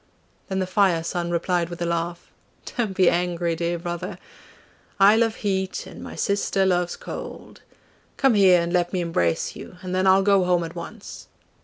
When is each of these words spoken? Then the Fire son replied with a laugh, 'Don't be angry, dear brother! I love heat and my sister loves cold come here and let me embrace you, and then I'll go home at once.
Then 0.49 0.57
the 0.57 0.65
Fire 0.65 1.03
son 1.03 1.29
replied 1.29 1.69
with 1.69 1.79
a 1.79 1.85
laugh, 1.85 2.31
'Don't 2.75 2.97
be 2.97 3.07
angry, 3.07 3.55
dear 3.55 3.77
brother! 3.77 4.17
I 4.99 5.15
love 5.15 5.35
heat 5.35 5.85
and 5.85 6.01
my 6.03 6.15
sister 6.15 6.65
loves 6.65 6.95
cold 6.95 7.61
come 8.17 8.33
here 8.33 8.59
and 8.59 8.73
let 8.73 8.93
me 8.93 8.99
embrace 8.99 9.55
you, 9.55 9.77
and 9.83 9.93
then 9.93 10.07
I'll 10.07 10.23
go 10.23 10.43
home 10.43 10.63
at 10.63 10.73
once. 10.73 11.27